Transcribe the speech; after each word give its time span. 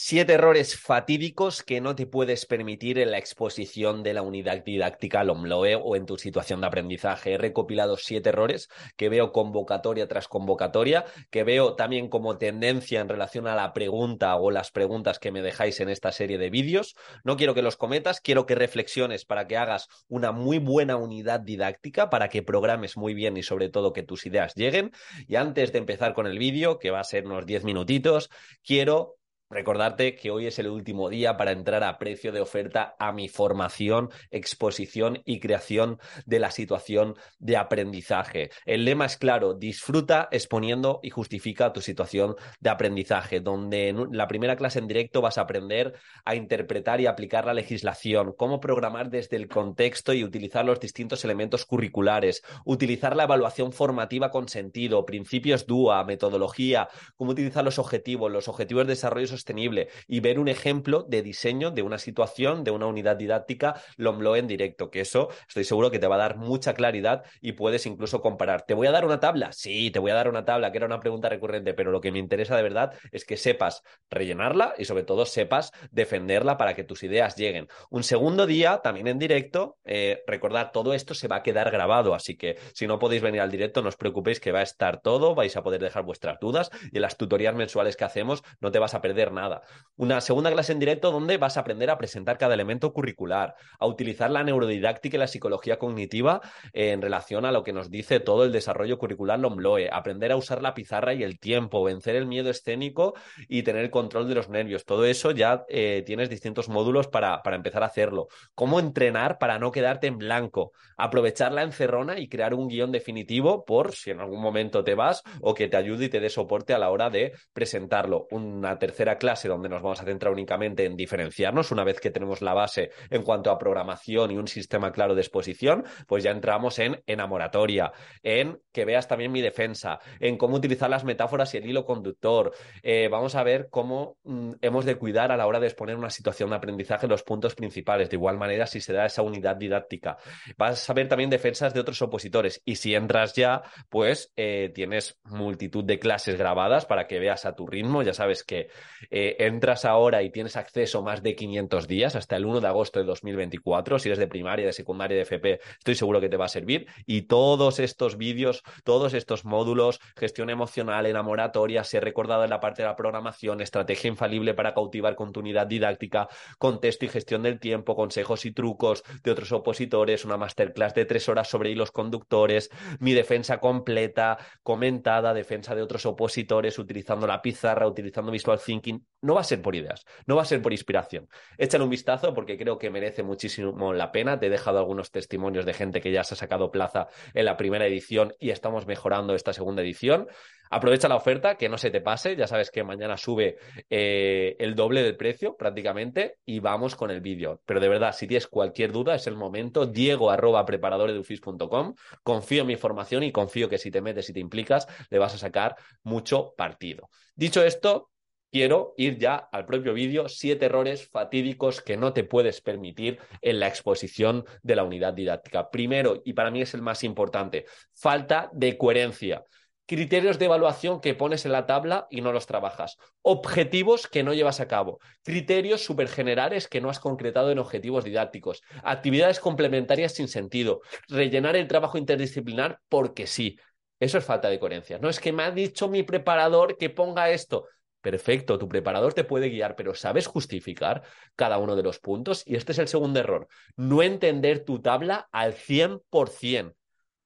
Siete 0.00 0.34
errores 0.34 0.78
fatídicos 0.78 1.64
que 1.64 1.80
no 1.80 1.96
te 1.96 2.06
puedes 2.06 2.46
permitir 2.46 3.00
en 3.00 3.10
la 3.10 3.18
exposición 3.18 4.04
de 4.04 4.14
la 4.14 4.22
unidad 4.22 4.62
didáctica 4.62 5.18
al 5.18 5.30
OMLOE 5.30 5.74
o 5.74 5.96
en 5.96 6.06
tu 6.06 6.16
situación 6.18 6.60
de 6.60 6.68
aprendizaje. 6.68 7.32
He 7.32 7.36
recopilado 7.36 7.96
siete 7.96 8.28
errores 8.28 8.68
que 8.96 9.08
veo 9.08 9.32
convocatoria 9.32 10.06
tras 10.06 10.28
convocatoria, 10.28 11.04
que 11.30 11.42
veo 11.42 11.74
también 11.74 12.08
como 12.08 12.38
tendencia 12.38 13.00
en 13.00 13.08
relación 13.08 13.48
a 13.48 13.56
la 13.56 13.72
pregunta 13.72 14.36
o 14.36 14.52
las 14.52 14.70
preguntas 14.70 15.18
que 15.18 15.32
me 15.32 15.42
dejáis 15.42 15.80
en 15.80 15.88
esta 15.88 16.12
serie 16.12 16.38
de 16.38 16.48
vídeos. 16.48 16.94
No 17.24 17.36
quiero 17.36 17.52
que 17.52 17.62
los 17.62 17.76
cometas, 17.76 18.20
quiero 18.20 18.46
que 18.46 18.54
reflexiones 18.54 19.24
para 19.24 19.48
que 19.48 19.56
hagas 19.56 19.88
una 20.06 20.30
muy 20.30 20.58
buena 20.58 20.96
unidad 20.96 21.40
didáctica, 21.40 22.08
para 22.08 22.28
que 22.28 22.44
programes 22.44 22.96
muy 22.96 23.14
bien 23.14 23.36
y 23.36 23.42
sobre 23.42 23.68
todo 23.68 23.92
que 23.92 24.04
tus 24.04 24.26
ideas 24.26 24.54
lleguen. 24.54 24.92
Y 25.26 25.34
antes 25.34 25.72
de 25.72 25.78
empezar 25.78 26.14
con 26.14 26.28
el 26.28 26.38
vídeo, 26.38 26.78
que 26.78 26.92
va 26.92 27.00
a 27.00 27.04
ser 27.04 27.26
unos 27.26 27.46
diez 27.46 27.64
minutitos, 27.64 28.30
quiero 28.62 29.17
Recordarte 29.50 30.14
que 30.14 30.30
hoy 30.30 30.46
es 30.46 30.58
el 30.58 30.68
último 30.68 31.08
día 31.08 31.38
para 31.38 31.52
entrar 31.52 31.82
a 31.82 31.96
precio 31.96 32.32
de 32.32 32.40
oferta 32.42 32.94
a 32.98 33.12
mi 33.12 33.30
formación, 33.30 34.10
exposición 34.30 35.22
y 35.24 35.40
creación 35.40 35.98
de 36.26 36.38
la 36.38 36.50
situación 36.50 37.14
de 37.38 37.56
aprendizaje. 37.56 38.50
El 38.66 38.84
lema 38.84 39.06
es 39.06 39.16
claro, 39.16 39.54
disfruta 39.54 40.28
exponiendo 40.32 41.00
y 41.02 41.08
justifica 41.08 41.72
tu 41.72 41.80
situación 41.80 42.36
de 42.60 42.68
aprendizaje, 42.68 43.40
donde 43.40 43.88
en 43.88 44.08
la 44.12 44.28
primera 44.28 44.54
clase 44.54 44.80
en 44.80 44.86
directo 44.86 45.22
vas 45.22 45.38
a 45.38 45.42
aprender 45.42 45.94
a 46.26 46.34
interpretar 46.34 47.00
y 47.00 47.06
aplicar 47.06 47.46
la 47.46 47.54
legislación, 47.54 48.34
cómo 48.36 48.60
programar 48.60 49.08
desde 49.08 49.36
el 49.36 49.48
contexto 49.48 50.12
y 50.12 50.24
utilizar 50.24 50.66
los 50.66 50.78
distintos 50.78 51.24
elementos 51.24 51.64
curriculares, 51.64 52.42
utilizar 52.66 53.16
la 53.16 53.24
evaluación 53.24 53.72
formativa 53.72 54.30
con 54.30 54.46
sentido, 54.46 55.06
principios 55.06 55.66
DUA, 55.66 56.04
metodología, 56.04 56.90
cómo 57.16 57.30
utilizar 57.30 57.64
los 57.64 57.78
objetivos, 57.78 58.30
los 58.30 58.48
objetivos 58.48 58.86
de 58.86 58.92
desarrollo 58.92 59.37
sostenible 59.38 59.88
y 60.06 60.20
ver 60.20 60.38
un 60.38 60.48
ejemplo 60.48 61.04
de 61.08 61.22
diseño 61.22 61.70
de 61.70 61.82
una 61.82 61.98
situación, 61.98 62.64
de 62.64 62.70
una 62.70 62.86
unidad 62.86 63.16
didáctica, 63.16 63.80
lo 63.96 64.18
en 64.36 64.46
directo, 64.46 64.90
que 64.90 65.00
eso 65.00 65.28
estoy 65.46 65.64
seguro 65.64 65.90
que 65.90 65.98
te 65.98 66.06
va 66.06 66.16
a 66.16 66.18
dar 66.18 66.36
mucha 66.36 66.74
claridad 66.74 67.24
y 67.40 67.52
puedes 67.52 67.86
incluso 67.86 68.20
comparar. 68.20 68.62
¿Te 68.62 68.74
voy 68.74 68.86
a 68.86 68.90
dar 68.90 69.04
una 69.04 69.20
tabla? 69.20 69.52
Sí, 69.52 69.90
te 69.90 69.98
voy 69.98 70.10
a 70.10 70.14
dar 70.14 70.28
una 70.28 70.44
tabla, 70.44 70.72
que 70.72 70.78
era 70.78 70.86
una 70.86 71.00
pregunta 71.00 71.28
recurrente, 71.28 71.72
pero 71.74 71.90
lo 71.90 72.00
que 72.00 72.10
me 72.10 72.18
interesa 72.18 72.56
de 72.56 72.62
verdad 72.62 72.92
es 73.12 73.24
que 73.24 73.36
sepas 73.36 73.82
rellenarla 74.10 74.74
y 74.76 74.84
sobre 74.84 75.04
todo 75.04 75.24
sepas 75.24 75.72
defenderla 75.90 76.56
para 76.56 76.74
que 76.74 76.84
tus 76.84 77.02
ideas 77.04 77.36
lleguen. 77.36 77.68
Un 77.90 78.02
segundo 78.02 78.46
día, 78.46 78.80
también 78.82 79.06
en 79.06 79.18
directo, 79.18 79.78
eh, 79.84 80.22
recordad, 80.26 80.72
todo 80.72 80.94
esto 80.94 81.14
se 81.14 81.28
va 81.28 81.36
a 81.36 81.42
quedar 81.42 81.70
grabado, 81.70 82.14
así 82.14 82.36
que 82.36 82.58
si 82.74 82.86
no 82.86 82.98
podéis 82.98 83.22
venir 83.22 83.40
al 83.40 83.50
directo, 83.50 83.82
no 83.82 83.88
os 83.88 83.96
preocupéis 83.96 84.40
que 84.40 84.52
va 84.52 84.60
a 84.60 84.64
estar 84.64 85.00
todo, 85.00 85.34
vais 85.34 85.56
a 85.56 85.62
poder 85.62 85.80
dejar 85.80 86.02
vuestras 86.02 86.40
dudas 86.40 86.70
y 86.90 86.96
en 86.96 87.02
las 87.02 87.16
tutorías 87.16 87.54
mensuales 87.54 87.96
que 87.96 88.04
hacemos 88.04 88.42
no 88.60 88.72
te 88.72 88.78
vas 88.78 88.94
a 88.94 89.00
perder 89.00 89.27
nada. 89.32 89.62
Una 89.98 90.20
segunda 90.20 90.52
clase 90.52 90.70
en 90.70 90.78
directo 90.78 91.10
donde 91.10 91.38
vas 91.38 91.56
a 91.56 91.60
aprender 91.60 91.90
a 91.90 91.98
presentar 91.98 92.38
cada 92.38 92.54
elemento 92.54 92.92
curricular, 92.92 93.56
a 93.80 93.86
utilizar 93.86 94.30
la 94.30 94.44
neurodidáctica 94.44 95.16
y 95.16 95.18
la 95.18 95.26
psicología 95.26 95.76
cognitiva 95.76 96.40
en 96.72 97.02
relación 97.02 97.44
a 97.44 97.50
lo 97.50 97.64
que 97.64 97.72
nos 97.72 97.90
dice 97.90 98.20
todo 98.20 98.44
el 98.44 98.52
desarrollo 98.52 98.96
curricular 98.96 99.40
LOMLOE, 99.40 99.90
aprender 99.92 100.30
a 100.30 100.36
usar 100.36 100.62
la 100.62 100.72
pizarra 100.72 101.14
y 101.14 101.24
el 101.24 101.40
tiempo, 101.40 101.82
vencer 101.82 102.14
el 102.14 102.26
miedo 102.26 102.48
escénico 102.48 103.14
y 103.48 103.64
tener 103.64 103.90
control 103.90 104.28
de 104.28 104.36
los 104.36 104.48
nervios. 104.48 104.84
Todo 104.84 105.04
eso 105.04 105.32
ya 105.32 105.64
eh, 105.68 106.04
tienes 106.06 106.30
distintos 106.30 106.68
módulos 106.68 107.08
para, 107.08 107.42
para 107.42 107.56
empezar 107.56 107.82
a 107.82 107.86
hacerlo. 107.86 108.28
Cómo 108.54 108.78
entrenar 108.78 109.38
para 109.38 109.58
no 109.58 109.72
quedarte 109.72 110.06
en 110.06 110.18
blanco, 110.18 110.70
aprovechar 110.96 111.50
la 111.50 111.64
encerrona 111.64 112.20
y 112.20 112.28
crear 112.28 112.54
un 112.54 112.68
guion 112.68 112.92
definitivo 112.92 113.64
por 113.64 113.96
si 113.96 114.12
en 114.12 114.20
algún 114.20 114.40
momento 114.40 114.84
te 114.84 114.94
vas 114.94 115.24
o 115.40 115.54
que 115.54 115.66
te 115.66 115.76
ayude 115.76 116.04
y 116.04 116.08
te 116.08 116.20
dé 116.20 116.30
soporte 116.30 116.72
a 116.72 116.78
la 116.78 116.90
hora 116.90 117.10
de 117.10 117.32
presentarlo. 117.52 118.28
Una 118.30 118.78
tercera 118.78 119.17
clase 119.18 119.48
donde 119.48 119.68
nos 119.68 119.82
vamos 119.82 120.00
a 120.00 120.04
centrar 120.04 120.32
únicamente 120.32 120.84
en 120.84 120.96
diferenciarnos. 120.96 121.70
Una 121.70 121.84
vez 121.84 122.00
que 122.00 122.10
tenemos 122.10 122.42
la 122.42 122.54
base 122.54 122.90
en 123.10 123.22
cuanto 123.22 123.50
a 123.50 123.58
programación 123.58 124.30
y 124.30 124.36
un 124.36 124.48
sistema 124.48 124.92
claro 124.92 125.14
de 125.14 125.20
exposición, 125.20 125.84
pues 126.06 126.24
ya 126.24 126.30
entramos 126.30 126.78
en 126.78 127.02
enamoratoria, 127.06 127.92
en 128.22 128.60
que 128.72 128.84
veas 128.84 129.08
también 129.08 129.32
mi 129.32 129.40
defensa, 129.40 129.98
en 130.20 130.38
cómo 130.38 130.56
utilizar 130.56 130.88
las 130.88 131.04
metáforas 131.04 131.52
y 131.54 131.58
el 131.58 131.66
hilo 131.66 131.84
conductor. 131.84 132.52
Eh, 132.82 133.08
vamos 133.10 133.34
a 133.34 133.42
ver 133.42 133.68
cómo 133.70 134.18
mm, 134.24 134.52
hemos 134.60 134.84
de 134.84 134.96
cuidar 134.96 135.32
a 135.32 135.36
la 135.36 135.46
hora 135.46 135.60
de 135.60 135.66
exponer 135.66 135.96
una 135.96 136.10
situación 136.10 136.50
de 136.50 136.56
aprendizaje 136.56 137.06
los 137.06 137.22
puntos 137.22 137.54
principales. 137.54 138.10
De 138.10 138.16
igual 138.16 138.38
manera, 138.38 138.66
si 138.66 138.80
se 138.80 138.92
da 138.92 139.06
esa 139.06 139.22
unidad 139.22 139.56
didáctica. 139.56 140.16
Vas 140.56 140.88
a 140.88 140.92
ver 140.92 141.08
también 141.08 141.30
defensas 141.30 141.74
de 141.74 141.80
otros 141.80 142.00
opositores. 142.02 142.62
Y 142.64 142.76
si 142.76 142.94
entras 142.94 143.34
ya, 143.34 143.62
pues 143.88 144.32
eh, 144.36 144.70
tienes 144.74 145.18
multitud 145.24 145.84
de 145.84 145.98
clases 145.98 146.36
grabadas 146.36 146.86
para 146.86 147.06
que 147.06 147.18
veas 147.18 147.44
a 147.44 147.54
tu 147.54 147.66
ritmo. 147.66 148.02
Ya 148.02 148.14
sabes 148.14 148.44
que 148.44 148.68
eh, 149.10 149.36
entras 149.40 149.84
ahora 149.84 150.22
y 150.22 150.30
tienes 150.30 150.56
acceso 150.56 151.02
más 151.02 151.22
de 151.22 151.34
500 151.34 151.88
días 151.88 152.16
hasta 152.16 152.36
el 152.36 152.44
1 152.44 152.60
de 152.60 152.68
agosto 152.68 152.98
de 152.98 153.06
2024. 153.06 153.98
Si 153.98 154.08
eres 154.08 154.18
de 154.18 154.26
primaria, 154.26 154.66
de 154.66 154.72
secundaria, 154.72 155.16
de 155.16 155.22
FP, 155.22 155.60
estoy 155.78 155.94
seguro 155.94 156.20
que 156.20 156.28
te 156.28 156.36
va 156.36 156.46
a 156.46 156.48
servir. 156.48 156.86
Y 157.06 157.22
todos 157.22 157.78
estos 157.78 158.16
vídeos, 158.16 158.62
todos 158.84 159.14
estos 159.14 159.44
módulos, 159.44 160.00
gestión 160.16 160.50
emocional, 160.50 161.06
enamoratoria, 161.06 161.84
ser 161.84 162.04
recordado 162.04 162.44
en 162.44 162.50
la 162.50 162.60
parte 162.60 162.82
de 162.82 162.88
la 162.88 162.96
programación, 162.96 163.60
estrategia 163.60 164.08
infalible 164.08 164.54
para 164.54 164.74
cautivar 164.74 165.14
con 165.14 165.32
tu 165.32 165.40
unidad 165.40 165.66
didáctica, 165.66 166.28
contexto 166.58 167.04
y 167.04 167.08
gestión 167.08 167.42
del 167.42 167.58
tiempo, 167.60 167.96
consejos 167.96 168.44
y 168.44 168.52
trucos 168.52 169.02
de 169.22 169.30
otros 169.30 169.52
opositores, 169.52 170.24
una 170.24 170.36
masterclass 170.36 170.94
de 170.94 171.04
tres 171.04 171.28
horas 171.28 171.48
sobre 171.48 171.70
hilos 171.70 171.92
conductores, 171.92 172.70
mi 173.00 173.12
defensa 173.12 173.58
completa, 173.58 174.38
comentada, 174.62 175.32
defensa 175.34 175.74
de 175.74 175.82
otros 175.82 176.04
opositores, 176.06 176.78
utilizando 176.78 177.26
la 177.26 177.40
pizarra, 177.40 177.86
utilizando 177.86 178.30
visual 178.30 178.60
thinking 178.64 178.97
no 179.20 179.34
va 179.34 179.40
a 179.40 179.44
ser 179.44 179.60
por 179.60 179.74
ideas, 179.74 180.04
no 180.26 180.36
va 180.36 180.42
a 180.42 180.44
ser 180.44 180.62
por 180.62 180.72
inspiración. 180.72 181.28
Échale 181.56 181.84
un 181.84 181.90
vistazo 181.90 182.34
porque 182.34 182.56
creo 182.56 182.78
que 182.78 182.90
merece 182.90 183.22
muchísimo 183.22 183.92
la 183.92 184.12
pena. 184.12 184.38
Te 184.38 184.46
he 184.46 184.50
dejado 184.50 184.78
algunos 184.78 185.10
testimonios 185.10 185.66
de 185.66 185.74
gente 185.74 186.00
que 186.00 186.12
ya 186.12 186.22
se 186.24 186.34
ha 186.34 186.36
sacado 186.36 186.70
plaza 186.70 187.08
en 187.34 187.44
la 187.44 187.56
primera 187.56 187.86
edición 187.86 188.34
y 188.38 188.50
estamos 188.50 188.86
mejorando 188.86 189.34
esta 189.34 189.52
segunda 189.52 189.82
edición. 189.82 190.28
Aprovecha 190.70 191.08
la 191.08 191.16
oferta, 191.16 191.56
que 191.56 191.68
no 191.68 191.78
se 191.78 191.90
te 191.90 192.00
pase. 192.00 192.36
Ya 192.36 192.46
sabes 192.46 192.70
que 192.70 192.84
mañana 192.84 193.16
sube 193.16 193.56
eh, 193.88 194.54
el 194.58 194.74
doble 194.74 195.02
del 195.02 195.16
precio 195.16 195.56
prácticamente 195.56 196.36
y 196.44 196.60
vamos 196.60 196.94
con 196.94 197.10
el 197.10 197.20
vídeo. 197.20 197.62
Pero 197.64 197.80
de 197.80 197.88
verdad, 197.88 198.12
si 198.12 198.26
tienes 198.26 198.46
cualquier 198.46 198.92
duda, 198.92 199.14
es 199.14 199.26
el 199.26 199.36
momento. 199.36 199.86
Diego 199.86 200.30
arroba 200.30 200.64
preparadoredufis.com. 200.64 201.94
Confío 202.22 202.62
en 202.62 202.66
mi 202.66 202.76
formación 202.76 203.22
y 203.22 203.32
confío 203.32 203.68
que 203.68 203.78
si 203.78 203.90
te 203.90 204.02
metes 204.02 204.28
y 204.28 204.32
te 204.32 204.40
implicas, 204.40 204.86
le 205.10 205.18
vas 205.18 205.34
a 205.34 205.38
sacar 205.38 205.74
mucho 206.02 206.54
partido. 206.56 207.08
Dicho 207.34 207.64
esto, 207.64 208.10
quiero 208.50 208.94
ir 208.96 209.18
ya 209.18 209.36
al 209.36 209.66
propio 209.66 209.94
vídeo, 209.94 210.28
siete 210.28 210.66
errores 210.66 211.08
fatídicos 211.08 211.80
que 211.80 211.96
no 211.96 212.12
te 212.12 212.24
puedes 212.24 212.60
permitir 212.60 213.18
en 213.42 213.60
la 213.60 213.68
exposición 213.68 214.44
de 214.62 214.76
la 214.76 214.84
unidad 214.84 215.14
didáctica. 215.14 215.70
Primero, 215.70 216.22
y 216.24 216.32
para 216.32 216.50
mí 216.50 216.62
es 216.62 216.74
el 216.74 216.82
más 216.82 217.04
importante, 217.04 217.66
falta 217.94 218.50
de 218.52 218.76
coherencia. 218.78 219.44
Criterios 219.86 220.38
de 220.38 220.44
evaluación 220.44 221.00
que 221.00 221.14
pones 221.14 221.46
en 221.46 221.52
la 221.52 221.64
tabla 221.64 222.08
y 222.10 222.20
no 222.20 222.30
los 222.30 222.44
trabajas. 222.44 222.98
Objetivos 223.22 224.06
que 224.06 224.22
no 224.22 224.34
llevas 224.34 224.60
a 224.60 224.68
cabo. 224.68 224.98
Criterios 225.22 225.82
supergenerales 225.82 226.68
que 226.68 226.82
no 226.82 226.90
has 226.90 227.00
concretado 227.00 227.50
en 227.50 227.58
objetivos 227.58 228.04
didácticos. 228.04 228.60
Actividades 228.84 229.40
complementarias 229.40 230.12
sin 230.12 230.28
sentido. 230.28 230.82
Rellenar 231.08 231.56
el 231.56 231.68
trabajo 231.68 231.96
interdisciplinar 231.96 232.80
porque 232.90 233.26
sí. 233.26 233.58
Eso 233.98 234.18
es 234.18 234.24
falta 234.26 234.50
de 234.50 234.58
coherencia. 234.58 234.98
No 234.98 235.08
es 235.08 235.20
que 235.20 235.32
me 235.32 235.42
ha 235.42 235.50
dicho 235.50 235.88
mi 235.88 236.02
preparador 236.02 236.76
que 236.76 236.90
ponga 236.90 237.30
esto. 237.30 237.64
Perfecto, 238.00 238.58
tu 238.58 238.68
preparador 238.68 239.12
te 239.12 239.24
puede 239.24 239.48
guiar, 239.48 239.74
pero 239.74 239.94
¿sabes 239.94 240.26
justificar 240.26 241.02
cada 241.34 241.58
uno 241.58 241.74
de 241.74 241.82
los 241.82 241.98
puntos? 241.98 242.44
Y 242.46 242.54
este 242.54 242.72
es 242.72 242.78
el 242.78 242.88
segundo 242.88 243.18
error, 243.18 243.48
no 243.76 244.02
entender 244.02 244.64
tu 244.64 244.80
tabla 244.80 245.28
al 245.32 245.52
100%. 245.54 246.74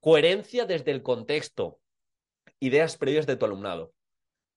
Coherencia 0.00 0.64
desde 0.64 0.90
el 0.90 1.02
contexto, 1.02 1.78
ideas 2.58 2.96
previas 2.96 3.26
de 3.26 3.36
tu 3.36 3.44
alumnado, 3.44 3.92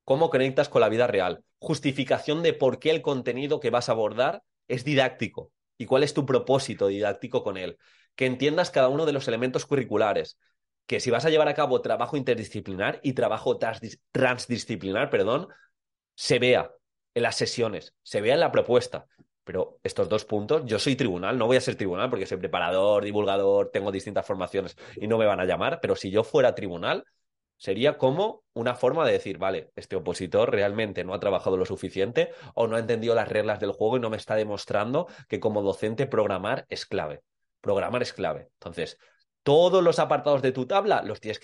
cómo 0.06 0.30
conectas 0.30 0.70
con 0.70 0.82
la 0.82 0.90
vida 0.90 1.06
real, 1.06 1.44
justificación 1.60 2.44
de 2.44 2.54
por 2.54 2.80
qué 2.80 2.92
el 2.92 3.02
contenido 3.02 3.60
que 3.60 3.70
vas 3.70 3.90
a 3.90 3.92
abordar 3.92 4.44
es 4.68 4.86
didáctico 4.86 5.52
y 5.78 5.86
cuál 5.86 6.04
es 6.04 6.14
tu 6.14 6.26
propósito 6.26 6.88
didáctico 6.88 7.44
con 7.44 7.58
él, 7.58 7.78
que 8.16 8.26
entiendas 8.26 8.72
cada 8.72 8.88
uno 8.88 9.06
de 9.06 9.12
los 9.12 9.28
elementos 9.28 9.66
curriculares, 9.66 10.40
que 10.88 11.00
si 11.00 11.12
vas 11.12 11.26
a 11.26 11.30
llevar 11.30 11.48
a 11.48 11.56
cabo 11.56 11.82
trabajo 11.82 12.18
interdisciplinar 12.18 13.00
y 13.04 13.14
trabajo 13.14 13.60
transdisciplinar, 14.12 15.10
perdón, 15.10 15.48
se 16.16 16.40
vea 16.40 16.72
en 17.14 17.24
las 17.24 17.36
sesiones, 17.36 17.94
se 18.04 18.22
vea 18.22 18.34
en 18.34 18.40
la 18.40 18.52
propuesta. 18.52 19.08
Pero 19.44 19.80
estos 19.84 20.10
dos 20.10 20.26
puntos, 20.26 20.64
yo 20.66 20.80
soy 20.80 20.96
tribunal, 20.96 21.38
no 21.38 21.46
voy 21.46 21.58
a 21.58 21.62
ser 21.62 21.76
tribunal 21.76 22.10
porque 22.10 22.26
soy 22.26 22.38
preparador, 22.38 23.04
divulgador, 23.04 23.70
tengo 23.72 23.92
distintas 23.92 24.26
formaciones 24.26 24.76
y 24.96 25.08
no 25.08 25.20
me 25.20 25.28
van 25.28 25.40
a 25.40 25.46
llamar, 25.46 25.80
pero 25.82 25.96
si 25.96 26.10
yo 26.10 26.24
fuera 26.24 26.56
tribunal, 26.56 27.06
sería 27.58 27.98
como 27.98 28.44
una 28.54 28.74
forma 28.74 29.06
de 29.06 29.14
decir, 29.14 29.38
vale, 29.38 29.72
este 29.76 29.96
opositor 29.96 30.52
realmente 30.52 31.04
no 31.04 31.14
ha 31.14 31.20
trabajado 31.20 31.58
lo 31.58 31.66
suficiente 31.66 32.32
o 32.56 32.68
no 32.68 32.76
ha 32.76 32.80
entendido 32.80 33.14
las 33.14 33.30
reglas 33.30 33.60
del 33.60 33.72
juego 33.72 33.98
y 33.98 34.00
no 34.00 34.10
me 34.10 34.18
está 34.18 34.36
demostrando 34.36 35.08
que 35.28 35.40
como 35.40 35.62
docente 35.62 36.08
programar 36.08 36.66
es 36.70 36.88
clave. 36.88 37.22
Programar 37.62 38.02
es 38.02 38.14
clave. 38.14 38.50
Entonces, 38.54 38.98
todos 39.46 39.84
los 39.84 40.00
apartados 40.00 40.42
de 40.42 40.52
tu 40.52 40.66
tabla 40.66 41.04
los 41.04 41.22
tienes, 41.22 41.38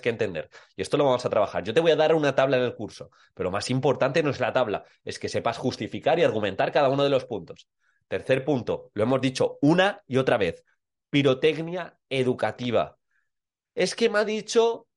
que 0.00 0.08
entender. 0.08 0.50
Y 0.74 0.82
esto 0.82 0.96
lo 0.96 1.04
vamos 1.04 1.24
a 1.24 1.30
trabajar. 1.30 1.62
Yo 1.62 1.72
te 1.72 1.78
voy 1.78 1.92
a 1.92 1.96
dar 1.96 2.12
una 2.12 2.34
tabla 2.34 2.56
en 2.56 2.64
el 2.64 2.74
curso, 2.74 3.12
pero 3.34 3.44
lo 3.44 3.50
más 3.52 3.70
importante 3.70 4.20
no 4.24 4.30
es 4.30 4.40
la 4.40 4.52
tabla, 4.52 4.84
es 5.04 5.20
que 5.20 5.28
sepas 5.28 5.58
justificar 5.58 6.18
y 6.18 6.24
argumentar 6.24 6.72
cada 6.72 6.88
uno 6.88 7.04
de 7.04 7.10
los 7.10 7.24
puntos. 7.24 7.68
Tercer 8.08 8.44
punto, 8.44 8.90
lo 8.94 9.04
hemos 9.04 9.20
dicho 9.20 9.58
una 9.62 10.02
y 10.08 10.16
otra 10.16 10.38
vez, 10.38 10.64
pirotecnia 11.08 11.96
educativa. 12.08 12.98
Es 13.76 13.94
que 13.94 14.10
me 14.10 14.18
ha 14.18 14.24
dicho 14.24 14.88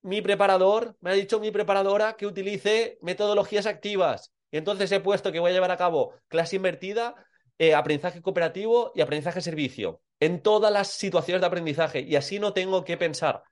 mi 0.00 0.22
preparador, 0.22 0.96
me 1.02 1.10
ha 1.10 1.14
dicho 1.14 1.38
mi 1.38 1.50
preparadora 1.50 2.14
que 2.14 2.26
utilice 2.26 2.96
metodologías 3.02 3.66
activas. 3.66 4.32
Y 4.50 4.56
entonces 4.56 4.90
he 4.90 5.00
puesto 5.00 5.30
que 5.30 5.40
voy 5.40 5.50
a 5.50 5.54
llevar 5.54 5.70
a 5.70 5.76
cabo 5.76 6.14
clase 6.28 6.56
invertida, 6.56 7.14
eh, 7.58 7.74
aprendizaje 7.74 8.22
cooperativo 8.22 8.90
y 8.94 9.02
aprendizaje 9.02 9.42
servicio 9.42 10.00
en 10.22 10.40
todas 10.40 10.72
las 10.72 10.86
situaciones 10.86 11.40
de 11.40 11.48
aprendizaje 11.48 12.00
y 12.00 12.14
así 12.14 12.38
no 12.38 12.52
tengo 12.52 12.84
que 12.84 12.96
pensar. 12.96 13.42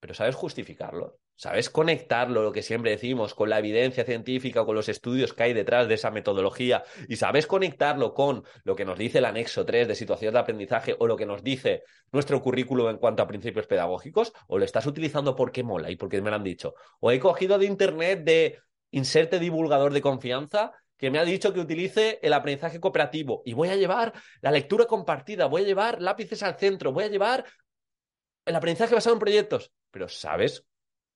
Pero 0.00 0.12
¿sabes 0.12 0.34
justificarlo? 0.34 1.20
¿Sabes 1.36 1.70
conectarlo, 1.70 2.42
lo 2.42 2.50
que 2.50 2.62
siempre 2.62 2.90
decimos, 2.90 3.32
con 3.32 3.48
la 3.48 3.60
evidencia 3.60 4.04
científica, 4.04 4.64
con 4.64 4.74
los 4.74 4.88
estudios 4.88 5.32
que 5.32 5.44
hay 5.44 5.52
detrás 5.52 5.86
de 5.86 5.94
esa 5.94 6.10
metodología? 6.10 6.82
¿Y 7.08 7.14
sabes 7.14 7.46
conectarlo 7.46 8.12
con 8.12 8.42
lo 8.64 8.74
que 8.74 8.84
nos 8.84 8.98
dice 8.98 9.18
el 9.18 9.24
anexo 9.24 9.64
3 9.64 9.86
de 9.86 9.94
situaciones 9.94 10.32
de 10.32 10.40
aprendizaje 10.40 10.96
o 10.98 11.06
lo 11.06 11.16
que 11.16 11.26
nos 11.26 11.44
dice 11.44 11.84
nuestro 12.10 12.42
currículo 12.42 12.90
en 12.90 12.96
cuanto 12.96 13.22
a 13.22 13.28
principios 13.28 13.68
pedagógicos? 13.68 14.32
¿O 14.48 14.58
lo 14.58 14.64
estás 14.64 14.86
utilizando 14.86 15.36
porque 15.36 15.62
mola 15.62 15.92
y 15.92 15.96
porque 15.96 16.20
me 16.20 16.30
lo 16.30 16.36
han 16.36 16.42
dicho? 16.42 16.74
¿O 16.98 17.12
he 17.12 17.20
cogido 17.20 17.56
de 17.56 17.66
internet 17.66 18.24
de 18.24 18.58
inserte 18.90 19.38
divulgador 19.38 19.92
de 19.92 20.02
confianza 20.02 20.72
que 21.00 21.10
me 21.10 21.18
ha 21.18 21.24
dicho 21.24 21.54
que 21.54 21.60
utilice 21.60 22.18
el 22.20 22.34
aprendizaje 22.34 22.78
cooperativo 22.78 23.40
y 23.46 23.54
voy 23.54 23.70
a 23.70 23.76
llevar 23.76 24.12
la 24.42 24.50
lectura 24.50 24.84
compartida, 24.84 25.46
voy 25.46 25.62
a 25.62 25.64
llevar 25.64 26.02
lápices 26.02 26.42
al 26.42 26.58
centro, 26.58 26.92
voy 26.92 27.04
a 27.04 27.08
llevar 27.08 27.46
el 28.44 28.54
aprendizaje 28.54 28.94
basado 28.94 29.14
en 29.14 29.20
proyectos. 29.20 29.72
Pero 29.90 30.08
¿sabes 30.08 30.66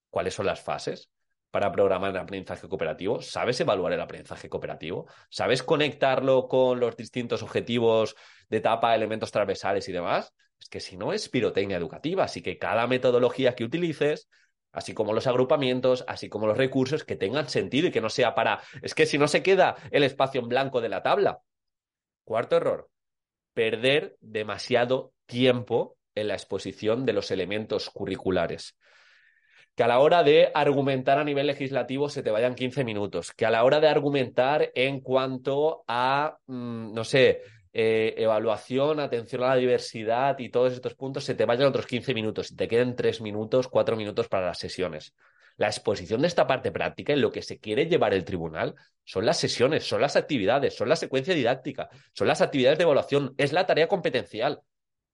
cuáles 0.09 0.33
son 0.33 0.47
las 0.47 0.63
fases 0.63 1.11
para 1.51 1.71
programar 1.71 2.13
el 2.13 2.17
aprendizaje 2.17 2.67
cooperativo? 2.67 3.21
¿Sabes 3.21 3.61
evaluar 3.61 3.93
el 3.93 4.01
aprendizaje 4.01 4.49
cooperativo? 4.49 5.07
¿Sabes 5.29 5.63
conectarlo 5.63 6.49
con 6.49 6.81
los 6.81 6.97
distintos 6.97 7.43
objetivos 7.43 8.17
de 8.49 8.57
etapa, 8.57 8.95
elementos 8.95 9.31
transversales 9.31 9.87
y 9.91 9.93
demás? 9.93 10.33
Es 10.59 10.71
que 10.71 10.81
si 10.81 10.97
no 10.97 11.13
es 11.13 11.29
pirotecnia 11.29 11.77
educativa, 11.77 12.25
así 12.25 12.41
que 12.41 12.57
cada 12.57 12.87
metodología 12.87 13.55
que 13.55 13.65
utilices 13.65 14.31
así 14.75 14.93
como 14.93 15.13
los 15.13 15.27
agrupamientos, 15.27 16.05
así 16.07 16.29
como 16.29 16.47
los 16.47 16.59
recursos 16.59 17.05
que 17.05 17.17
tengan 17.17 17.49
sentido 17.49 17.89
y 17.89 17.91
que 17.91 18.01
no 18.01 18.11
sea 18.11 18.35
para... 18.35 18.61
Es 18.83 18.95
que 18.95 19.07
si 19.07 19.17
no 19.17 19.29
se 19.29 19.43
queda 19.43 19.77
el 19.91 20.03
espacio 20.03 20.41
en 20.41 20.49
blanco 20.49 20.81
de 20.81 20.89
la 20.89 21.03
tabla. 21.03 21.41
Cuarto 22.25 22.57
error, 22.57 22.91
perder 23.55 24.17
demasiado 24.21 25.13
tiempo 25.27 25.97
en 26.15 26.29
la 26.29 26.35
exposición 26.35 27.07
de 27.07 27.13
los 27.13 27.31
elementos 27.31 27.89
curriculares. 27.91 28.77
Que 29.77 29.83
a 29.83 29.89
la 29.89 29.99
hora 30.01 30.23
de 30.23 30.51
argumentar 30.55 31.19
a 31.19 31.25
nivel 31.25 31.47
legislativo 31.47 32.09
se 32.09 32.23
te 32.23 32.31
vayan 32.31 32.55
15 32.55 32.85
minutos. 32.85 33.33
Que 33.33 33.47
a 33.47 33.51
la 33.51 33.65
hora 33.65 33.81
de 33.81 33.89
argumentar 33.89 34.71
en 34.75 35.01
cuanto 35.01 35.85
a, 35.89 36.39
mm, 36.47 36.93
no 36.93 37.05
sé, 37.05 37.43
eh, 37.77 38.15
evaluación, 38.19 39.01
atención 39.01 39.43
a 39.43 39.49
la 39.49 39.57
diversidad 39.57 40.39
y 40.39 40.49
todos 40.49 40.73
estos 40.73 40.95
puntos, 40.95 41.25
se 41.25 41.35
te 41.35 41.45
vayan 41.45 41.67
otros 41.67 41.87
15 41.87 42.15
minutos 42.15 42.53
y 42.53 42.57
te 42.57 42.69
queden 42.69 42.95
3 42.95 43.21
minutos, 43.21 43.67
4 43.67 43.97
minutos 43.97 44.29
para 44.29 44.47
las 44.47 44.59
sesiones. 44.59 45.13
La 45.57 45.67
exposición 45.67 46.21
de 46.21 46.29
esta 46.29 46.47
parte 46.47 46.71
práctica 46.71 47.13
y 47.13 47.17
lo 47.17 47.33
que 47.33 47.43
se 47.43 47.59
quiere 47.59 47.87
llevar 47.87 48.15
el 48.15 48.25
tribunal 48.25 48.77
son 49.03 49.27
las 49.27 49.39
sesiones, 49.39 49.85
son 49.85 50.01
las 50.01 50.15
actividades, 50.15 50.77
son 50.77 50.89
la 50.89 50.95
secuencia 50.95 51.35
didáctica, 51.35 51.89
son 52.13 52.29
las 52.29 52.43
actividades 52.43 52.79
de 52.79 52.85
evaluación, 52.85 53.35
es 53.39 53.53
la 53.53 53.67
tarea 53.67 53.89
competencial. 53.89 54.63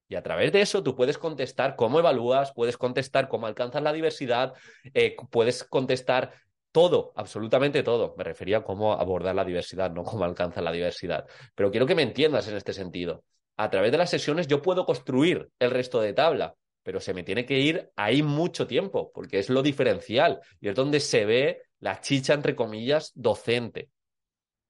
Y 0.06 0.16
a 0.16 0.22
través 0.22 0.52
de 0.52 0.60
eso 0.60 0.82
tú 0.82 0.94
puedes 0.94 1.16
contestar 1.16 1.76
cómo 1.76 1.98
evalúas, 1.98 2.52
puedes 2.52 2.76
contestar 2.76 3.28
cómo 3.28 3.46
alcanzas 3.46 3.82
la 3.82 3.92
diversidad, 3.92 4.52
eh, 4.92 5.16
puedes 5.30 5.64
contestar 5.64 6.32
todo, 6.72 7.12
absolutamente 7.17 7.82
todo. 7.82 8.14
Me 8.17 8.25
refería 8.25 8.58
a 8.58 8.64
cómo 8.64 8.93
abordar 8.93 9.34
la 9.34 9.44
diversidad, 9.44 9.90
no 9.90 10.05
cómo 10.05 10.25
alcanzar 10.25 10.62
la 10.62 10.72
diversidad. 10.72 11.26
Pero 11.55 11.70
quiero 11.70 11.87
que 11.87 11.94
me 11.94 12.02
entiendas 12.02 12.49
en 12.49 12.56
este 12.56 12.72
sentido. 12.72 13.25
A 13.56 13.70
través 13.70 13.93
de 13.93 13.99
las 13.99 14.11
sesiones 14.11 14.46
yo 14.46 14.62
puedo 14.62 14.87
construir 14.87 15.50
el 15.58 15.70
resto 15.70 16.00
de 16.00 16.12
tabla, 16.12 16.55
pero 16.82 17.00
se 17.00 17.12
me 17.12 17.22
tiene 17.22 17.44
que 17.44 17.58
ir 17.58 17.90
ahí 17.96 18.22
mucho 18.22 18.67
tiempo, 18.67 19.12
porque 19.12 19.38
es 19.38 19.50
lo 19.50 19.62
diferencial 19.62 20.40
y 20.61 20.69
es 20.69 20.75
donde 20.75 21.00
se 21.00 21.25
ve 21.26 21.62
la 21.78 22.00
chicha, 22.00 22.34
entre 22.34 22.56
comillas, 22.56 23.12
docente. 23.14 23.90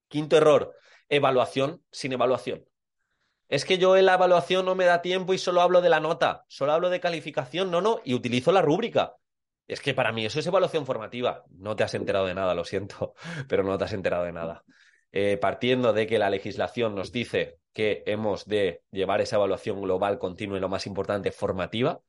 Quinto 0.09 0.37
error, 0.37 0.75
evaluación 1.09 1.83
sin 1.91 2.13
evaluación. 2.13 2.65
Es 3.49 3.65
que 3.65 3.79
yo 3.79 3.97
en 3.97 4.07
la 4.07 4.15
evaluación 4.15 4.65
no 4.65 4.77
me 4.77 4.85
da 4.85 5.03
tiempo 5.03 5.35
y 5.35 5.39
solo 5.39 5.61
hablo 5.61 5.81
de 5.81 5.89
la 5.89 6.01
nota, 6.01 6.45
solo 6.49 6.73
hablo 6.73 6.89
de 6.89 7.01
calificación, 7.01 7.71
no, 7.71 7.81
no, 7.81 8.01
y 8.05 8.15
utilizo 8.15 8.53
la 8.53 8.63
rúbrica. 8.63 9.15
Es 9.71 9.81
que 9.81 9.95
para 9.95 10.11
mí 10.11 10.27
eso 10.27 10.41
es 10.41 10.47
evaluación 10.49 10.85
formativa. 10.85 11.45
No 11.51 11.77
te 11.77 11.85
has 11.85 11.95
enterado 11.95 12.27
de 12.27 12.35
nada, 12.35 12.57
lo 12.57 12.65
siento, 12.65 13.15
pero 13.49 13.63
no 13.63 13.79
te 13.79 13.85
has 13.85 13.93
enterado 13.93 14.25
de 14.25 14.33
nada. 14.33 14.65
Eh, 15.13 15.37
partiendo 15.41 15.93
de 15.93 16.09
que 16.09 16.19
la 16.19 16.29
legislación 16.29 16.97
nos 16.97 17.13
dice 17.13 17.61
que 17.73 18.03
hemos 18.07 18.47
de 18.47 18.83
llevar 18.91 19.21
esa 19.21 19.37
evaluación 19.37 19.81
global, 19.81 20.19
continua 20.19 20.59
y 20.59 20.61
lo 20.61 20.69
más 20.69 20.89
importante, 20.89 21.31
formativa, 21.31 22.01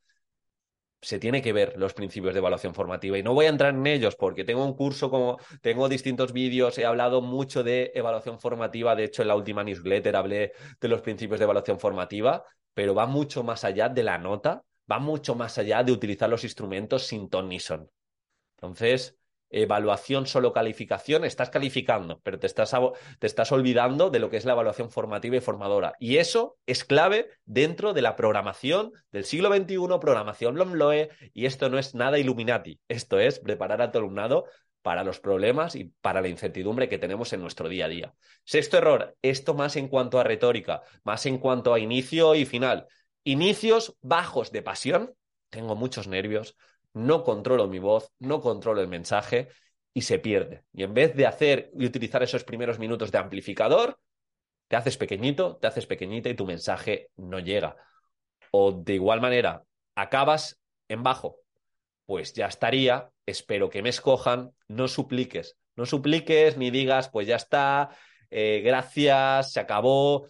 se 1.01 1.19
tiene 1.19 1.43
que 1.43 1.53
ver 1.53 1.75
los 1.77 1.93
principios 1.93 2.33
de 2.33 2.39
evaluación 2.39 2.73
formativa 2.73 3.17
y 3.17 3.23
no 3.23 3.35
voy 3.35 3.45
a 3.45 3.49
entrar 3.49 3.75
en 3.75 3.85
ellos 3.85 4.15
porque 4.15 4.43
tengo 4.43 4.65
un 4.65 4.75
curso 4.75 5.09
como 5.11 5.37
tengo 5.61 5.87
distintos 5.89 6.33
vídeos, 6.33 6.77
he 6.79 6.85
hablado 6.85 7.21
mucho 7.21 7.63
de 7.63 7.91
evaluación 7.93 8.39
formativa, 8.39 8.95
de 8.95 9.05
hecho 9.05 9.21
en 9.21 9.27
la 9.27 9.35
última 9.35 9.63
newsletter 9.63 10.15
hablé 10.15 10.53
de 10.79 10.87
los 10.87 11.01
principios 11.01 11.39
de 11.39 11.45
evaluación 11.45 11.79
formativa, 11.79 12.43
pero 12.73 12.95
va 12.95 13.05
mucho 13.05 13.43
más 13.43 13.63
allá 13.63 13.89
de 13.89 14.03
la 14.03 14.17
nota 14.17 14.63
va 14.91 14.99
mucho 14.99 15.35
más 15.35 15.57
allá 15.57 15.83
de 15.83 15.93
utilizar 15.93 16.29
los 16.29 16.43
instrumentos 16.43 17.07
sin 17.07 17.29
ton 17.29 17.47
ni 17.47 17.59
son. 17.59 17.89
Entonces, 18.57 19.17
evaluación 19.51 20.25
solo 20.25 20.53
calificación, 20.53 21.25
estás 21.25 21.49
calificando, 21.49 22.19
pero 22.21 22.39
te 22.39 22.47
estás, 22.47 22.73
te 23.19 23.27
estás 23.27 23.51
olvidando 23.51 24.09
de 24.09 24.19
lo 24.19 24.29
que 24.29 24.37
es 24.37 24.45
la 24.45 24.53
evaluación 24.53 24.89
formativa 24.89 25.35
y 25.35 25.41
formadora. 25.41 25.93
Y 25.99 26.17
eso 26.17 26.57
es 26.65 26.83
clave 26.85 27.29
dentro 27.45 27.93
de 27.93 28.01
la 28.01 28.15
programación 28.15 28.93
del 29.11 29.25
siglo 29.25 29.53
XXI, 29.53 29.99
programación 29.99 30.57
LOMLOE, 30.57 31.09
y 31.33 31.45
esto 31.45 31.69
no 31.69 31.77
es 31.77 31.95
nada 31.95 32.17
Illuminati, 32.17 32.79
esto 32.87 33.19
es 33.19 33.39
preparar 33.39 33.81
a 33.81 33.91
tu 33.91 33.99
alumnado 33.99 34.45
para 34.81 35.03
los 35.03 35.19
problemas 35.19 35.75
y 35.75 35.93
para 36.01 36.21
la 36.21 36.27
incertidumbre 36.27 36.89
que 36.89 36.97
tenemos 36.97 37.33
en 37.33 37.41
nuestro 37.41 37.69
día 37.69 37.85
a 37.85 37.89
día. 37.89 38.13
Sexto 38.45 38.77
error, 38.77 39.15
esto 39.21 39.53
más 39.53 39.75
en 39.75 39.87
cuanto 39.87 40.19
a 40.19 40.23
retórica, 40.23 40.81
más 41.03 41.25
en 41.25 41.37
cuanto 41.37 41.73
a 41.73 41.79
inicio 41.79 42.33
y 42.35 42.45
final. 42.45 42.87
Inicios 43.23 43.95
bajos 44.01 44.51
de 44.51 44.61
pasión, 44.61 45.13
tengo 45.49 45.75
muchos 45.75 46.07
nervios, 46.07 46.55
no 46.93 47.23
controlo 47.23 47.67
mi 47.67 47.79
voz, 47.79 48.11
no 48.19 48.41
controlo 48.41 48.81
el 48.81 48.87
mensaje 48.87 49.49
y 49.93 50.01
se 50.01 50.19
pierde. 50.19 50.63
Y 50.73 50.83
en 50.83 50.93
vez 50.93 51.15
de 51.15 51.27
hacer 51.27 51.71
y 51.77 51.85
utilizar 51.85 52.23
esos 52.23 52.43
primeros 52.43 52.79
minutos 52.79 53.11
de 53.11 53.19
amplificador, 53.19 53.99
te 54.67 54.75
haces 54.75 54.97
pequeñito, 54.97 55.57
te 55.57 55.67
haces 55.67 55.85
pequeñita 55.85 56.29
y 56.29 56.35
tu 56.35 56.45
mensaje 56.45 57.09
no 57.17 57.39
llega. 57.39 57.75
O 58.51 58.71
de 58.71 58.95
igual 58.95 59.21
manera, 59.21 59.63
acabas 59.95 60.59
en 60.87 61.03
bajo. 61.03 61.37
Pues 62.05 62.33
ya 62.33 62.47
estaría, 62.47 63.09
espero 63.25 63.69
que 63.69 63.81
me 63.81 63.89
escojan, 63.89 64.51
no 64.67 64.87
supliques, 64.87 65.57
no 65.75 65.85
supliques 65.85 66.57
ni 66.57 66.71
digas, 66.71 67.09
pues 67.09 67.27
ya 67.27 67.35
está, 67.35 67.89
eh, 68.29 68.61
gracias, 68.63 69.53
se 69.53 69.59
acabó, 69.59 70.27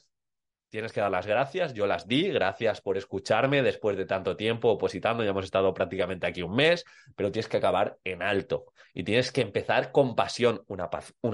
tienes 0.72 0.94
que 0.94 1.02
dar 1.02 1.12
las 1.12 1.28
gracias, 1.28 1.74
yo 1.74 1.86
las 1.86 2.08
di, 2.08 2.30
gracias 2.30 2.82
por 2.82 2.98
escucharme 2.98 3.62
después 3.62 3.98
de 3.98 4.06
tanto 4.06 4.38
tiempo 4.38 4.70
opositando, 4.70 5.24
ya 5.24 5.32
hemos 5.32 5.44
estado 5.44 5.74
prácticamente 5.74 6.26
aquí 6.26 6.42
un 6.42 6.56
mes, 6.56 6.86
pero 7.16 7.32
tienes 7.32 7.50
que 7.50 7.58
acabar 7.58 7.98
en 8.06 8.24
alto 8.24 8.66
y 8.94 9.04
tienes 9.04 9.32
que 9.32 9.42
empezar 9.42 9.92
con 9.92 10.16
pasión, 10.16 10.64
una, 10.68 10.90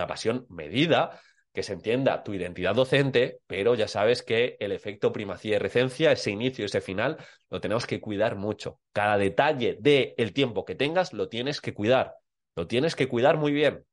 pasión 0.08 0.48
medida, 0.50 1.22
que 1.54 1.64
se 1.64 1.74
entienda 1.74 2.24
tu 2.24 2.34
identidad 2.34 2.76
docente, 2.76 3.40
pero 3.48 3.76
ya 3.76 3.88
sabes 3.88 4.24
que 4.24 4.58
el 4.60 4.72
efecto 4.72 5.14
primacía 5.14 5.56
y 5.56 5.60
recencia, 5.60 6.12
ese 6.12 6.32
inicio 6.32 6.64
y 6.64 6.66
ese 6.66 6.82
final, 6.82 7.18
lo 7.50 7.62
tenemos 7.62 7.86
que 7.86 8.02
cuidar 8.02 8.36
mucho. 8.36 8.80
Cada 8.92 9.18
detalle 9.18 9.78
del 9.80 10.34
tiempo 10.34 10.66
que 10.66 10.76
tengas 10.76 11.14
lo 11.14 11.30
tienes 11.30 11.62
que 11.62 11.74
cuidar, 11.74 12.16
lo 12.56 12.68
tienes 12.68 12.96
que 12.96 13.08
cuidar 13.08 13.38
muy 13.38 13.52
bien. 13.52 13.86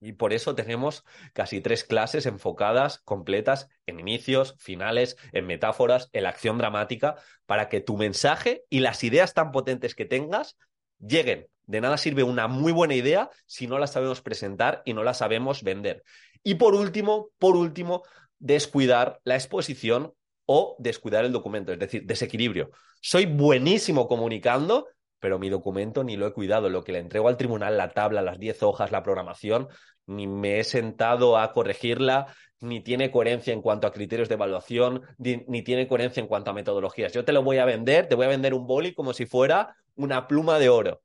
Y 0.00 0.12
por 0.12 0.32
eso 0.32 0.54
tenemos 0.54 1.04
casi 1.32 1.60
tres 1.60 1.84
clases 1.84 2.26
enfocadas, 2.26 2.98
completas, 2.98 3.68
en 3.86 3.98
inicios, 3.98 4.54
finales, 4.58 5.16
en 5.32 5.46
metáforas, 5.46 6.10
en 6.12 6.24
la 6.24 6.28
acción 6.28 6.58
dramática, 6.58 7.16
para 7.46 7.68
que 7.68 7.80
tu 7.80 7.96
mensaje 7.96 8.64
y 8.68 8.80
las 8.80 9.02
ideas 9.04 9.32
tan 9.32 9.52
potentes 9.52 9.94
que 9.94 10.04
tengas 10.04 10.58
lleguen. 10.98 11.48
De 11.64 11.80
nada 11.80 11.96
sirve 11.98 12.22
una 12.22 12.46
muy 12.46 12.72
buena 12.72 12.94
idea 12.94 13.30
si 13.46 13.66
no 13.66 13.78
la 13.78 13.86
sabemos 13.86 14.20
presentar 14.20 14.82
y 14.84 14.92
no 14.92 15.02
la 15.02 15.14
sabemos 15.14 15.62
vender. 15.62 16.04
Y 16.42 16.54
por 16.54 16.74
último, 16.74 17.30
por 17.38 17.56
último, 17.56 18.02
descuidar 18.38 19.20
la 19.24 19.34
exposición 19.34 20.12
o 20.44 20.76
descuidar 20.78 21.24
el 21.24 21.32
documento, 21.32 21.72
es 21.72 21.78
decir, 21.78 22.04
desequilibrio. 22.04 22.70
Soy 23.00 23.26
buenísimo 23.26 24.06
comunicando, 24.06 24.86
pero 25.20 25.38
mi 25.38 25.48
documento 25.48 26.04
ni 26.04 26.16
lo 26.16 26.26
he 26.26 26.32
cuidado. 26.32 26.68
Lo 26.68 26.84
que 26.84 26.92
le 26.92 26.98
entrego 26.98 27.28
al 27.28 27.36
tribunal, 27.36 27.76
la 27.76 27.90
tabla, 27.90 28.22
las 28.22 28.38
10 28.38 28.62
hojas, 28.62 28.92
la 28.92 29.02
programación, 29.02 29.68
ni 30.06 30.26
me 30.26 30.60
he 30.60 30.64
sentado 30.64 31.36
a 31.38 31.52
corregirla, 31.52 32.34
ni 32.60 32.80
tiene 32.80 33.10
coherencia 33.10 33.52
en 33.52 33.62
cuanto 33.62 33.86
a 33.86 33.92
criterios 33.92 34.28
de 34.28 34.34
evaluación, 34.34 35.02
ni, 35.18 35.62
tiene 35.62 35.88
coherencia 35.88 36.20
en 36.20 36.26
cuanto 36.26 36.50
a 36.50 36.54
metodologías. 36.54 37.12
Yo 37.12 37.24
te 37.24 37.32
lo 37.32 37.42
voy 37.42 37.58
a 37.58 37.64
vender, 37.64 38.08
te 38.08 38.14
voy 38.14 38.26
a 38.26 38.30
vender 38.30 38.54
un 38.54 38.66
boli 38.66 38.94
como 38.94 39.12
si 39.12 39.26
fuera 39.26 39.76
una 39.94 40.26
pluma 40.26 40.58
de 40.58 40.68
oro. 40.68 41.02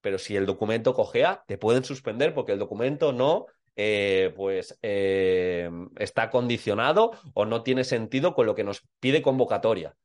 Pero 0.00 0.18
si 0.18 0.36
el 0.36 0.46
documento 0.46 0.94
cojea, 0.94 1.44
te 1.46 1.58
pueden 1.58 1.84
suspender 1.84 2.34
porque 2.34 2.52
el 2.52 2.58
documento 2.58 3.12
no 3.12 3.46
eh, 3.76 4.32
pues 4.36 4.78
eh, 4.82 5.68
está 5.96 6.30
condicionado 6.30 7.12
o 7.32 7.44
no 7.44 7.62
tiene 7.62 7.82
sentido 7.82 8.34
con 8.34 8.46
lo 8.46 8.54
que 8.54 8.64
nos 8.64 8.86
pide 9.00 9.22
convocatoria. 9.22 9.96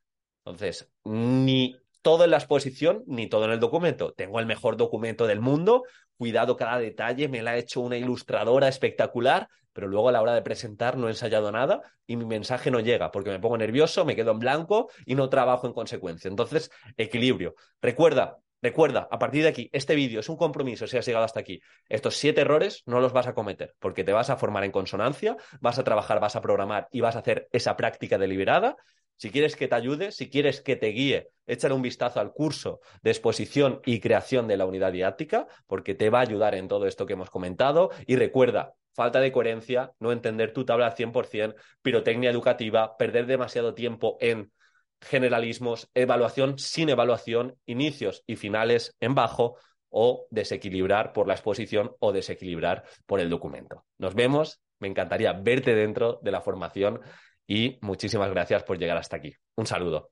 Entonces, 0.44 0.90
ni 1.04 1.76
todo 2.02 2.24
en 2.24 2.32
la 2.32 2.38
exposición 2.38 3.04
ni 3.08 3.28
todo 3.28 3.46
en 3.46 3.52
el 3.52 3.60
documento. 3.60 4.14
Tengo 4.14 4.40
el 4.40 4.46
mejor 4.46 4.78
documento 4.78 5.28
del 5.28 5.42
mundo, 5.42 5.84
cuidado 6.18 6.58
cada 6.58 6.80
detalle, 6.80 7.28
me 7.28 7.42
la 7.42 7.52
ha 7.52 7.58
hecho 7.58 7.82
una 7.82 7.98
ilustradora 7.98 8.68
espectacular, 8.68 9.50
pero 9.74 9.88
luego 9.88 10.10
a 10.10 10.12
la 10.12 10.22
hora 10.22 10.34
de 10.34 10.42
presentar 10.42 10.98
no 10.98 11.08
he 11.08 11.12
ensayado 11.12 11.52
nada 11.52 11.82
y 12.06 12.16
mi 12.16 12.26
mensaje 12.26 12.72
no 12.72 12.80
llega 12.80 13.12
porque 13.12 13.30
me 13.30 13.40
pongo 13.40 13.58
nervioso, 13.58 14.06
me 14.06 14.16
quedo 14.16 14.32
en 14.32 14.40
blanco 14.40 14.90
y 15.06 15.16
no 15.16 15.30
trabajo 15.30 15.68
en 15.68 15.74
consecuencia. 15.74 16.28
Entonces, 16.28 16.72
equilibrio. 16.98 17.56
Recuerda, 17.82 18.38
Recuerda, 18.62 19.08
a 19.10 19.20
partir 19.20 19.44
de 19.44 19.50
aquí, 19.50 19.70
este 19.72 19.96
vídeo 19.96 20.20
es 20.20 20.28
un 20.28 20.36
compromiso 20.36 20.86
si 20.86 20.98
has 20.98 21.06
llegado 21.06 21.24
hasta 21.24 21.40
aquí. 21.40 21.62
Estos 21.88 22.18
siete 22.18 22.42
errores 22.42 22.84
no 22.86 23.00
los 23.00 23.14
vas 23.14 23.28
a 23.28 23.34
cometer 23.34 23.74
porque 23.80 24.04
te 24.04 24.12
vas 24.12 24.30
a 24.30 24.36
formar 24.36 24.66
en 24.66 24.72
consonancia, 24.72 25.38
vas 25.62 25.80
a 25.80 25.86
trabajar, 25.86 26.20
vas 26.20 26.36
a 26.36 26.42
programar 26.42 26.90
y 26.92 27.00
vas 27.00 27.16
a 27.16 27.20
hacer 27.20 27.48
esa 27.54 27.78
práctica 27.78 28.18
deliberada 28.18 28.76
si 29.20 29.32
quieres 29.32 29.58
que 29.58 29.68
te 29.68 29.76
ayude, 29.76 30.14
si 30.14 30.30
quieres 30.30 30.62
que 30.62 30.78
te 30.78 30.88
guíe, 30.88 31.28
échale 31.46 31.74
un 31.74 31.82
vistazo 31.82 32.22
al 32.22 32.32
curso 32.32 32.80
de 33.02 33.12
exposición 33.12 33.82
y 33.86 34.00
creación 34.00 34.48
de 34.48 34.56
la 34.56 34.66
unidad 34.66 34.94
didáctica, 34.94 35.46
porque 35.68 35.94
te 35.94 36.10
va 36.10 36.20
a 36.20 36.22
ayudar 36.22 36.56
en 36.56 36.70
todo 36.70 36.88
esto 36.88 37.06
que 37.06 37.14
hemos 37.14 37.30
comentado. 37.30 37.90
Y 38.08 38.16
recuerda, 38.16 38.76
falta 38.94 39.20
de 39.20 39.34
coherencia, 39.34 39.92
no 40.00 40.14
entender 40.14 40.54
tu 40.54 40.64
tabla 40.64 40.88
al 40.88 40.96
100%, 40.96 41.54
pirotecnia 41.82 42.30
educativa, 42.30 42.96
perder 42.96 43.26
demasiado 43.26 43.74
tiempo 43.74 44.18
en 44.22 44.54
generalismos, 45.02 45.90
evaluación 45.94 46.58
sin 46.58 46.88
evaluación, 46.88 47.58
inicios 47.66 48.24
y 48.26 48.38
finales 48.38 48.96
en 49.02 49.16
bajo 49.16 49.58
o 49.90 50.28
desequilibrar 50.30 51.12
por 51.12 51.28
la 51.28 51.34
exposición 51.34 51.92
o 52.00 52.14
desequilibrar 52.14 52.86
por 53.06 53.20
el 53.20 53.30
documento. 53.30 53.84
Nos 53.98 54.16
vemos, 54.16 54.62
me 54.80 54.88
encantaría 54.88 55.34
verte 55.34 55.76
dentro 55.76 56.20
de 56.22 56.32
la 56.32 56.40
formación 56.40 57.02
y 57.50 57.80
muchísimas 57.82 58.30
gracias 58.30 58.64
por 58.64 58.78
llegar 58.78 58.98
hasta 58.98 59.18
aquí. 59.18 59.34
Un 59.56 59.66
saludo. 59.66 60.12